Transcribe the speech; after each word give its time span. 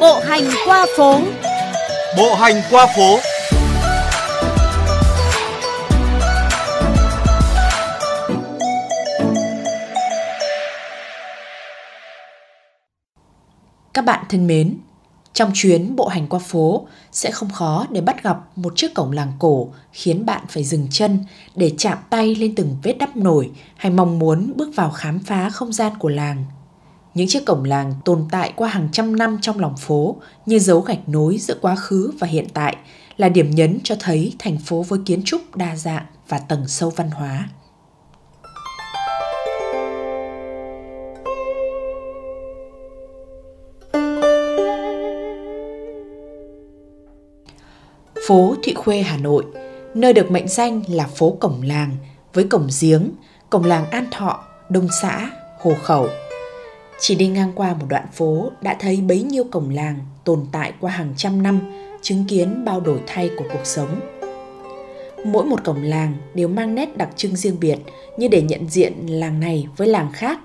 Bộ 0.00 0.20
hành 0.20 0.44
qua 0.66 0.86
phố. 0.96 1.20
Bộ 2.16 2.34
hành 2.34 2.62
qua 2.70 2.86
phố. 2.96 3.18
Các 13.94 14.04
bạn 14.04 14.24
thân 14.28 14.46
mến, 14.46 14.76
trong 15.32 15.50
chuyến 15.54 15.96
bộ 15.96 16.08
hành 16.08 16.26
qua 16.26 16.38
phố 16.38 16.86
sẽ 17.12 17.30
không 17.30 17.50
khó 17.50 17.86
để 17.90 18.00
bắt 18.00 18.22
gặp 18.22 18.38
một 18.56 18.72
chiếc 18.76 18.94
cổng 18.94 19.12
làng 19.12 19.32
cổ 19.38 19.68
khiến 19.92 20.26
bạn 20.26 20.42
phải 20.48 20.64
dừng 20.64 20.86
chân 20.90 21.24
để 21.54 21.72
chạm 21.78 21.98
tay 22.10 22.34
lên 22.34 22.54
từng 22.54 22.76
vết 22.82 22.94
đắp 22.98 23.16
nổi 23.16 23.50
hay 23.76 23.92
mong 23.92 24.18
muốn 24.18 24.52
bước 24.56 24.70
vào 24.74 24.90
khám 24.90 25.18
phá 25.18 25.50
không 25.50 25.72
gian 25.72 25.92
của 25.98 26.08
làng. 26.08 26.44
Những 27.14 27.28
chiếc 27.28 27.46
cổng 27.46 27.64
làng 27.64 27.94
tồn 28.04 28.24
tại 28.30 28.52
qua 28.56 28.68
hàng 28.68 28.88
trăm 28.92 29.16
năm 29.16 29.38
trong 29.42 29.60
lòng 29.60 29.76
phố 29.76 30.16
như 30.46 30.58
dấu 30.58 30.80
gạch 30.80 31.08
nối 31.08 31.38
giữa 31.38 31.54
quá 31.60 31.76
khứ 31.76 32.12
và 32.18 32.26
hiện 32.26 32.46
tại 32.54 32.76
là 33.16 33.28
điểm 33.28 33.50
nhấn 33.50 33.78
cho 33.84 33.94
thấy 34.00 34.34
thành 34.38 34.58
phố 34.58 34.82
với 34.82 34.98
kiến 35.06 35.22
trúc 35.24 35.56
đa 35.56 35.76
dạng 35.76 36.06
và 36.28 36.38
tầng 36.38 36.68
sâu 36.68 36.90
văn 36.90 37.10
hóa. 37.10 37.48
phố 48.28 48.54
Thụy 48.64 48.74
Khuê, 48.74 49.02
Hà 49.02 49.16
Nội, 49.16 49.44
nơi 49.94 50.12
được 50.12 50.30
mệnh 50.30 50.48
danh 50.48 50.82
là 50.88 51.06
phố 51.06 51.36
cổng 51.40 51.62
làng 51.62 51.96
với 52.34 52.44
cổng 52.44 52.68
giếng, 52.80 53.10
cổng 53.50 53.64
làng 53.64 53.90
An 53.90 54.06
Thọ, 54.10 54.44
Đông 54.68 54.88
Xã, 55.02 55.30
Hồ 55.60 55.74
Khẩu. 55.82 56.08
Chỉ 57.00 57.14
đi 57.14 57.28
ngang 57.28 57.52
qua 57.54 57.74
một 57.74 57.86
đoạn 57.88 58.06
phố 58.12 58.50
đã 58.60 58.76
thấy 58.80 58.96
bấy 58.96 59.22
nhiêu 59.22 59.44
cổng 59.44 59.70
làng 59.70 59.98
tồn 60.24 60.46
tại 60.52 60.72
qua 60.80 60.90
hàng 60.90 61.14
trăm 61.16 61.42
năm, 61.42 61.60
chứng 62.02 62.24
kiến 62.28 62.64
bao 62.64 62.80
đổi 62.80 63.00
thay 63.06 63.30
của 63.38 63.44
cuộc 63.52 63.64
sống. 63.64 64.00
Mỗi 65.24 65.44
một 65.44 65.64
cổng 65.64 65.82
làng 65.82 66.14
đều 66.34 66.48
mang 66.48 66.74
nét 66.74 66.96
đặc 66.96 67.08
trưng 67.16 67.36
riêng 67.36 67.60
biệt 67.60 67.78
như 68.16 68.28
để 68.28 68.42
nhận 68.42 68.68
diện 68.68 69.06
làng 69.06 69.40
này 69.40 69.66
với 69.76 69.88
làng 69.88 70.12
khác. 70.12 70.38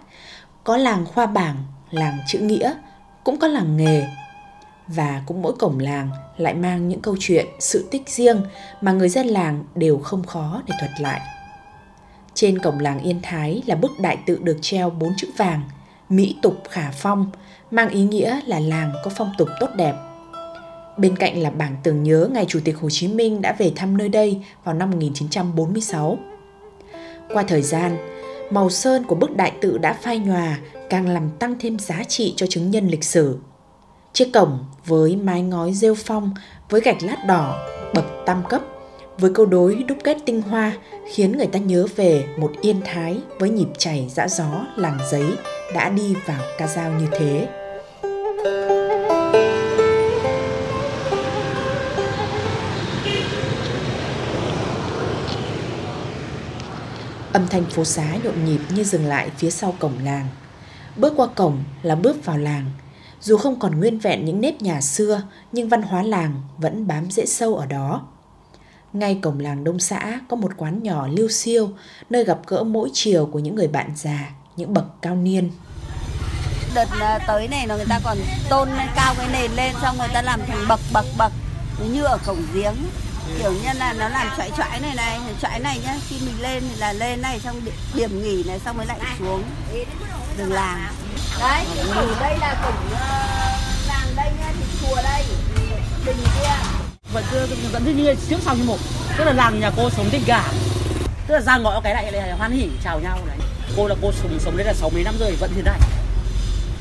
Có 0.63 0.77
làng 0.77 1.05
khoa 1.05 1.25
bảng, 1.25 1.55
làng 1.91 2.17
chữ 2.27 2.39
nghĩa, 2.39 2.73
cũng 3.23 3.39
có 3.39 3.47
làng 3.47 3.77
nghề, 3.77 4.03
và 4.87 5.23
cũng 5.25 5.41
mỗi 5.41 5.53
cổng 5.59 5.79
làng 5.79 6.09
lại 6.37 6.53
mang 6.53 6.87
những 6.87 7.01
câu 7.01 7.15
chuyện, 7.19 7.45
sự 7.59 7.87
tích 7.91 8.09
riêng 8.09 8.41
mà 8.81 8.91
người 8.91 9.09
dân 9.09 9.27
làng 9.27 9.63
đều 9.75 9.97
không 9.97 10.23
khó 10.23 10.61
để 10.67 10.75
thuật 10.79 10.91
lại. 11.01 11.21
Trên 12.33 12.59
cổng 12.59 12.79
làng 12.79 12.99
Yên 12.99 13.19
Thái 13.23 13.61
là 13.65 13.75
bức 13.75 13.91
đại 13.99 14.17
tự 14.25 14.39
được 14.43 14.57
treo 14.61 14.89
bốn 14.89 15.13
chữ 15.17 15.27
vàng, 15.37 15.61
Mỹ 16.09 16.35
tục 16.41 16.63
khả 16.69 16.91
phong, 16.91 17.31
mang 17.71 17.89
ý 17.89 18.03
nghĩa 18.03 18.39
là 18.45 18.59
làng 18.59 18.93
có 19.03 19.11
phong 19.15 19.31
tục 19.37 19.47
tốt 19.59 19.69
đẹp. 19.75 19.93
Bên 20.97 21.15
cạnh 21.15 21.41
là 21.41 21.49
bảng 21.49 21.75
tưởng 21.83 22.03
nhớ 22.03 22.29
ngày 22.31 22.45
Chủ 22.47 22.59
tịch 22.65 22.77
Hồ 22.77 22.89
Chí 22.89 23.07
Minh 23.07 23.41
đã 23.41 23.55
về 23.57 23.71
thăm 23.75 23.97
nơi 23.97 24.09
đây 24.09 24.41
vào 24.63 24.75
năm 24.75 24.91
1946. 24.91 26.17
Qua 27.33 27.43
thời 27.43 27.61
gian, 27.61 27.97
màu 28.49 28.69
sơn 28.69 29.03
của 29.03 29.15
bức 29.15 29.37
đại 29.37 29.51
tự 29.61 29.77
đã 29.77 29.93
phai 29.93 30.19
nhòa 30.19 30.57
càng 30.89 31.07
làm 31.07 31.29
tăng 31.39 31.55
thêm 31.59 31.79
giá 31.79 32.03
trị 32.03 32.33
cho 32.37 32.47
chứng 32.47 32.71
nhân 32.71 32.87
lịch 32.87 33.03
sử 33.03 33.39
Chiếc 34.15 34.33
cổng 34.33 34.59
với 34.85 35.15
mái 35.15 35.41
ngói 35.41 35.73
rêu 35.73 35.95
phong, 35.95 36.33
với 36.69 36.81
gạch 36.81 37.03
lát 37.03 37.17
đỏ, 37.27 37.67
bậc 37.93 38.05
tam 38.25 38.43
cấp, 38.49 38.61
với 39.17 39.31
câu 39.33 39.45
đối 39.45 39.75
đúc 39.75 39.97
kết 40.03 40.17
tinh 40.25 40.41
hoa 40.41 40.73
khiến 41.13 41.37
người 41.37 41.47
ta 41.47 41.59
nhớ 41.59 41.87
về 41.95 42.25
một 42.37 42.51
yên 42.61 42.81
thái 42.85 43.17
với 43.39 43.49
nhịp 43.49 43.67
chảy 43.77 44.07
dã 44.09 44.27
gió 44.27 44.65
làng 44.75 44.97
giấy 45.11 45.25
đã 45.73 45.89
đi 45.89 46.15
vào 46.25 46.41
ca 46.57 46.67
dao 46.67 46.91
như 46.91 47.07
thế. 47.11 47.47
Âm 57.33 57.47
thanh 57.47 57.65
phố 57.65 57.83
xá 57.83 58.17
nhộn 58.23 58.45
nhịp 58.45 58.59
như 58.75 58.83
dừng 58.83 59.05
lại 59.05 59.29
phía 59.37 59.49
sau 59.49 59.75
cổng 59.79 59.93
làng. 60.03 60.27
Bước 60.95 61.13
qua 61.17 61.27
cổng 61.35 61.63
là 61.83 61.95
bước 61.95 62.25
vào 62.25 62.37
làng– 62.37 62.65
dù 63.25 63.37
không 63.37 63.59
còn 63.59 63.79
nguyên 63.79 63.99
vẹn 63.99 64.25
những 64.25 64.41
nếp 64.41 64.61
nhà 64.61 64.81
xưa, 64.81 65.21
nhưng 65.51 65.69
văn 65.69 65.81
hóa 65.81 66.03
làng 66.03 66.41
vẫn 66.57 66.87
bám 66.87 67.11
rễ 67.11 67.25
sâu 67.25 67.55
ở 67.55 67.65
đó. 67.65 68.07
Ngay 68.95 69.19
cổng 69.21 69.39
làng 69.39 69.63
Đông 69.63 69.79
xã 69.79 70.19
có 70.29 70.35
một 70.35 70.51
quán 70.57 70.83
nhỏ 70.83 71.07
lưu 71.07 71.29
siêu, 71.29 71.69
nơi 72.09 72.23
gặp 72.23 72.37
gỡ 72.47 72.63
mỗi 72.63 72.89
chiều 72.93 73.25
của 73.25 73.39
những 73.39 73.55
người 73.55 73.67
bạn 73.67 73.91
già, 73.95 74.29
những 74.57 74.73
bậc 74.73 74.85
cao 75.01 75.15
niên. 75.15 75.51
Đợt 76.75 76.87
à, 76.99 77.19
tới 77.27 77.47
này 77.47 77.67
là 77.67 77.75
người 77.75 77.85
ta 77.89 77.99
còn 78.03 78.17
tôn 78.49 78.69
lên 78.69 78.87
cao 78.95 79.15
cái 79.17 79.27
nền 79.31 79.51
lên 79.51 79.75
xong 79.81 79.97
người 79.97 80.07
ta 80.13 80.21
làm 80.21 80.39
thành 80.47 80.67
bậc 80.67 80.79
bậc 80.93 81.05
bậc. 81.17 81.31
Như 81.91 82.03
ở 82.03 82.17
cổng 82.25 82.43
giếng 82.53 82.75
kiểu 83.39 83.51
như 83.51 83.69
là 83.73 83.93
nó 83.93 84.09
làm 84.09 84.27
choãi 84.37 84.51
choãi 84.57 84.79
này 84.79 84.95
này 84.95 85.19
choãi 85.41 85.59
này 85.59 85.79
nhá 85.83 85.95
khi 86.07 86.15
mình 86.25 86.41
lên 86.41 86.63
thì 86.69 86.75
là 86.79 86.93
lên 86.93 87.21
này 87.21 87.39
xong 87.39 87.61
điểm 87.93 88.23
nghỉ 88.23 88.43
này 88.47 88.59
xong 88.65 88.77
mới 88.77 88.85
lại 88.85 88.99
xuống 89.19 89.43
đường 90.37 90.51
làng. 90.51 90.93
Đấy 91.39 91.65
ở 91.95 92.15
đây 92.19 92.37
là 92.39 92.61
cổng 92.63 92.85
uh, 92.87 93.87
làng 93.87 94.07
đây 94.15 94.31
nhá 94.39 94.51
thì 94.59 94.65
chùa 94.81 94.95
đây 95.03 95.25
đình 96.05 96.17
kia 96.17 96.84
vẫn 97.15 97.23
cứ 97.31 97.47
vẫn 97.71 97.97
như 97.97 98.15
trước 98.29 98.37
sau 98.45 98.55
như 98.55 98.63
một. 98.63 98.77
Tức 99.17 99.23
là 99.23 99.33
làng 99.33 99.59
nhà 99.59 99.71
cô 99.77 99.89
sống 99.89 100.09
tình 100.11 100.23
cảm 100.25 100.55
tức 101.27 101.33
là 101.33 101.41
ra 101.41 101.57
ngõ 101.57 101.81
cái 101.83 101.93
này 101.93 102.11
là 102.11 102.35
hoan 102.37 102.51
hỉ 102.51 102.67
chào 102.83 102.99
nhau 102.99 103.19
này. 103.27 103.37
Cô 103.77 103.87
là 103.87 103.95
cô 104.01 104.11
sống 104.11 104.39
sống 104.39 104.57
đây 104.57 104.65
là 104.65 104.73
sáu 104.73 104.89
mấy 104.89 105.03
năm 105.03 105.15
rồi 105.19 105.35
vẫn 105.39 105.51
thế 105.55 105.61
này 105.61 105.79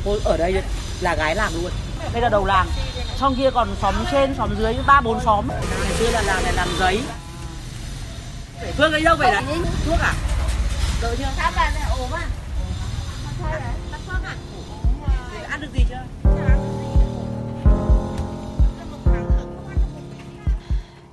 cô 0.05 0.17
ở 0.25 0.37
đây 0.37 0.62
là 1.00 1.15
gái 1.15 1.34
làng 1.34 1.53
luôn. 1.55 1.72
Đây 2.12 2.22
là 2.22 2.28
đầu 2.28 2.45
làng. 2.45 2.69
Trong 3.21 3.37
kia 3.37 3.50
còn 3.55 3.77
xóm 3.83 3.95
trên 4.11 4.34
xóm 4.39 4.55
dưới 4.59 4.75
ba 4.87 5.00
bốn 5.00 5.21
xóm. 5.25 5.49
Ngày 5.84 5.93
xưa 5.99 6.11
là 6.11 6.22
làng 6.22 6.43
này 6.45 6.53
làm 6.53 6.69
giấy. 6.78 7.01
Phương 8.77 8.93
ấy 8.93 9.01
đâu 9.01 9.16
vậy 9.16 9.31
đấy 9.33 9.45
thuốc 9.87 9.99
à? 9.99 10.15
Đợi 11.03 11.16
chưa 11.19 11.25
sao 11.37 11.53
bạn 11.56 11.72
ốm 11.99 12.11
à? 12.12 12.27
Ăn 15.51 15.61
được 15.61 15.69
gì 15.75 15.84
chưa 15.91 16.14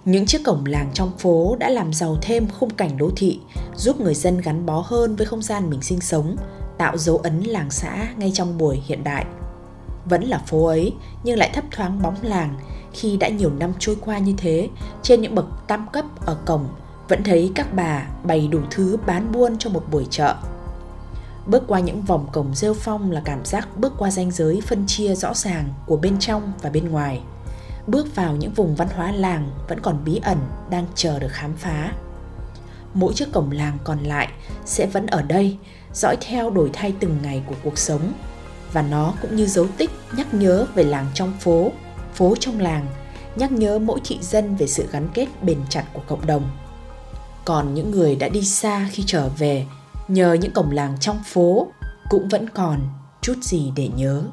Những 0.06 0.26
chiếc 0.26 0.44
cổng 0.44 0.66
làng 0.66 0.90
trong 0.94 1.12
phố 1.18 1.56
đã 1.60 1.70
làm 1.70 1.94
giàu 1.94 2.18
thêm 2.22 2.48
khung 2.60 2.70
cảnh 2.70 2.98
đô 2.98 3.10
thị, 3.16 3.40
giúp 3.76 4.00
người 4.00 4.16
dân 4.16 4.42
gắn 4.42 4.66
bó 4.66 4.84
hơn 4.88 5.16
với 5.16 5.26
không 5.26 5.42
gian 5.42 5.70
mình 5.70 5.82
sinh 5.82 6.02
sống, 6.02 6.36
tạo 6.78 6.98
dấu 6.98 7.18
ấn 7.18 7.44
làng 7.44 7.72
xã 7.72 8.08
ngay 8.18 8.32
trong 8.34 8.58
buổi 8.58 8.82
hiện 8.86 9.04
đại. 9.04 9.26
Vẫn 10.06 10.24
là 10.24 10.38
phố 10.38 10.66
ấy, 10.66 10.94
nhưng 11.24 11.38
lại 11.38 11.50
thấp 11.54 11.64
thoáng 11.72 12.02
bóng 12.02 12.16
làng 12.22 12.56
khi 12.94 13.18
đã 13.18 13.28
nhiều 13.28 13.52
năm 13.60 13.74
trôi 13.80 13.98
qua 14.02 14.18
như 14.18 14.34
thế, 14.38 14.70
trên 15.02 15.22
những 15.22 15.36
bậc 15.36 15.46
tam 15.68 15.88
cấp 15.94 16.06
ở 16.26 16.38
cổng 16.46 16.68
vẫn 17.08 17.24
thấy 17.24 17.52
các 17.56 17.74
bà 17.74 18.08
bày 18.24 18.48
đủ 18.48 18.60
thứ 18.72 18.98
bán 19.06 19.32
buôn 19.32 19.58
cho 19.58 19.70
một 19.70 19.84
buổi 19.92 20.06
chợ 20.10 20.36
Bước 21.46 21.64
qua 21.68 21.80
những 21.80 22.02
vòng 22.02 22.28
cổng 22.32 22.56
rêu 22.56 22.74
phong 22.74 23.12
là 23.12 23.22
cảm 23.26 23.46
giác 23.46 23.78
bước 23.78 23.94
qua 23.98 24.12
ranh 24.12 24.32
giới 24.32 24.62
phân 24.62 24.84
chia 24.88 25.16
rõ 25.16 25.34
ràng 25.34 25.70
của 25.86 25.98
bên 25.98 26.20
trong 26.20 26.52
và 26.62 26.70
bên 26.70 26.90
ngoài. 26.90 27.22
Bước 27.92 28.16
vào 28.16 28.36
những 28.36 28.52
vùng 28.52 28.76
văn 28.76 28.88
hóa 28.96 29.12
làng 29.12 29.52
vẫn 29.68 29.80
còn 29.80 30.04
bí 30.06 30.20
ẩn 30.24 30.38
đang 30.70 30.86
chờ 30.96 31.20
được 31.20 31.32
khám 31.32 31.54
phá. 31.58 31.94
Mỗi 32.94 33.14
chiếc 33.14 33.32
cổng 33.32 33.52
làng 33.52 33.78
còn 33.84 34.00
lại 34.04 34.30
sẽ 34.66 34.86
vẫn 34.86 35.08
ở 35.08 35.22
đây, 35.22 35.58
dõi 35.94 36.16
theo 36.22 36.50
đổi 36.50 36.70
thay 36.74 36.94
từng 37.00 37.18
ngày 37.24 37.44
của 37.48 37.56
cuộc 37.64 37.78
sống. 37.78 38.14
Và 38.74 38.82
nó 38.82 39.14
cũng 39.22 39.36
như 39.36 39.46
dấu 39.46 39.68
tích 39.78 39.90
nhắc 40.18 40.34
nhớ 40.34 40.66
về 40.76 40.84
làng 40.84 41.06
trong 41.14 41.34
phố, 41.40 41.72
phố 42.14 42.36
trong 42.40 42.60
làng, 42.60 42.88
nhắc 43.36 43.52
nhớ 43.52 43.80
mỗi 43.80 44.00
thị 44.04 44.18
dân 44.22 44.56
về 44.56 44.68
sự 44.68 44.88
gắn 44.92 45.08
kết 45.14 45.28
bền 45.42 45.58
chặt 45.70 45.84
của 45.94 46.02
cộng 46.08 46.26
đồng. 46.26 46.50
Còn 47.46 47.74
những 47.74 47.92
người 47.92 48.16
đã 48.16 48.30
đi 48.30 48.42
xa 48.46 48.90
khi 48.92 49.04
trở 49.08 49.30
về 49.38 49.66
nhờ 50.08 50.34
những 50.34 50.52
cổng 50.52 50.72
làng 50.72 50.98
trong 51.00 51.24
phố 51.26 51.68
cũng 52.10 52.28
vẫn 52.28 52.50
còn 52.50 52.80
chút 53.22 53.36
gì 53.42 53.72
để 53.76 53.90
nhớ 53.96 54.24